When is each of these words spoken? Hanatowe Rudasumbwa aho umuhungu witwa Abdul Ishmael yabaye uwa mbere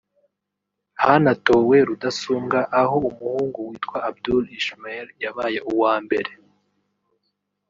Hanatowe 1.03 1.77
Rudasumbwa 1.87 2.59
aho 2.81 2.95
umuhungu 3.09 3.57
witwa 3.69 3.97
Abdul 4.09 4.43
Ishmael 4.59 5.07
yabaye 5.23 5.59
uwa 5.73 5.93
mbere 6.05 6.31